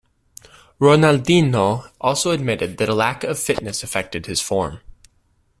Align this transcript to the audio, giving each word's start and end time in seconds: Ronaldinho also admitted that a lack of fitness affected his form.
Ronaldinho 0.79 1.87
also 2.01 2.31
admitted 2.31 2.77
that 2.79 2.89
a 2.89 2.95
lack 2.95 3.23
of 3.23 3.37
fitness 3.37 3.83
affected 3.83 4.25
his 4.25 4.41
form. 4.41 4.79